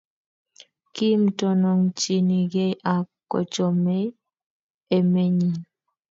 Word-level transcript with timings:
kim, 0.95 1.21
tononchinigei 1.39 2.73
ak 2.95 3.07
kochomei 3.31 4.05
emenyin 4.97 5.55